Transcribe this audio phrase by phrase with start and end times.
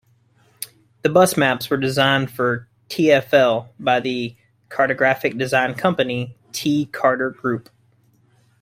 [1.03, 4.35] The bus maps were designed for TfL by the
[4.69, 7.69] cartographic design company T-Kartor group.